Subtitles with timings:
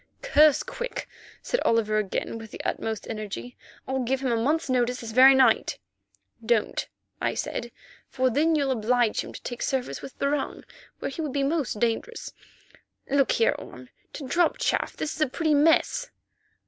[0.23, 1.07] "Curse Quick,"
[1.43, 3.55] said Oliver again, with the utmost energy.
[3.87, 5.77] "I'll give him a month's notice this very night."
[6.43, 6.87] "Don't,"
[7.21, 7.71] I said,
[8.09, 10.63] "for then you'll oblige him to take service with Barung,
[10.97, 12.33] where he would be most dangerous.
[13.11, 16.09] Look here, Orme, to drop chaff, this is a pretty mess."